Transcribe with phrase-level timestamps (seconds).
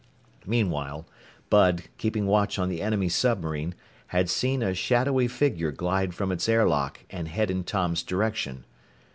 [0.47, 1.05] Meanwhile,
[1.51, 3.75] Bud, keeping watch on the enemy submarine,
[4.07, 8.65] had seen a shadowy figure glide from its air lock and head in Tom's direction.